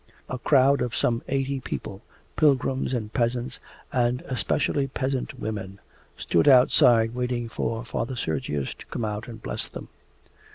A 0.27 0.39
crowd 0.39 0.81
of 0.81 0.95
some 0.95 1.21
eighty 1.27 1.59
people 1.59 2.01
pilgrims 2.35 2.91
and 2.91 3.13
peasants, 3.13 3.59
and 3.93 4.21
especially 4.25 4.87
peasant 4.87 5.39
women 5.39 5.77
stood 6.17 6.47
outside 6.47 7.13
waiting 7.13 7.47
for 7.47 7.85
Father 7.85 8.15
Sergius 8.15 8.73
to 8.73 8.87
come 8.87 9.05
out 9.05 9.27
and 9.27 9.43
bless 9.43 9.69
them. 9.69 9.89